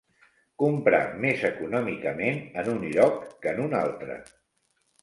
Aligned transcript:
Comprar 0.63 1.01
més 1.25 1.43
econòmicament 1.51 2.43
en 2.63 2.73
un 2.75 2.83
lloc 2.97 3.25
que 3.45 3.55
en 3.57 3.65
un 3.69 3.81
altre. 3.87 4.19